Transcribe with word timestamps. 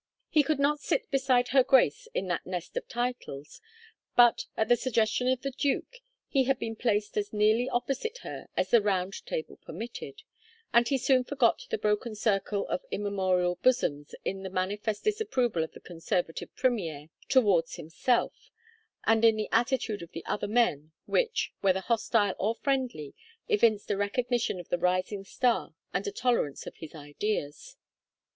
He 0.29 0.41
could 0.41 0.57
not 0.57 0.79
sit 0.79 1.11
beside 1.11 1.49
her 1.49 1.63
grace 1.63 2.07
in 2.15 2.25
that 2.27 2.43
nest 2.43 2.75
of 2.75 2.87
titles, 2.87 3.61
but 4.15 4.47
at 4.57 4.67
the 4.67 4.75
suggestion 4.75 5.27
of 5.27 5.43
the 5.43 5.51
duke 5.51 5.97
he 6.27 6.45
had 6.45 6.57
been 6.57 6.75
placed 6.75 7.17
as 7.17 7.31
nearly 7.31 7.69
opposite 7.69 8.17
her 8.23 8.47
as 8.57 8.71
the 8.71 8.81
round 8.81 9.23
table 9.27 9.57
permitted, 9.57 10.23
and 10.73 10.87
he 10.87 10.97
soon 10.97 11.23
forgot 11.23 11.67
the 11.69 11.77
broken 11.77 12.15
circle 12.15 12.67
of 12.67 12.83
immemorial 12.89 13.59
bosoms 13.61 14.15
in 14.25 14.41
the 14.41 14.49
manifest 14.49 15.03
disapproval 15.03 15.63
of 15.63 15.73
the 15.73 15.79
Conservative 15.79 16.49
premier 16.55 17.09
towards 17.29 17.75
himself, 17.75 18.49
and 19.05 19.23
in 19.23 19.35
the 19.35 19.49
attitude 19.51 20.01
of 20.01 20.13
the 20.13 20.25
other 20.25 20.47
men, 20.47 20.93
which, 21.05 21.53
whether 21.61 21.79
hostile 21.81 22.33
or 22.39 22.55
friendly, 22.55 23.13
evinced 23.47 23.91
a 23.91 23.97
recognition 23.97 24.59
of 24.59 24.69
the 24.69 24.79
rising 24.79 25.23
star 25.23 25.75
and 25.93 26.07
a 26.07 26.11
tolerance 26.11 26.65
of 26.65 26.77
his 26.77 26.95
ideas. 26.95 27.77